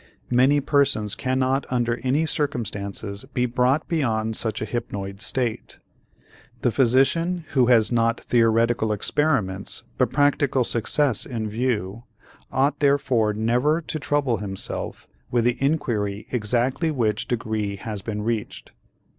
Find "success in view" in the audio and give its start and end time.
10.63-12.05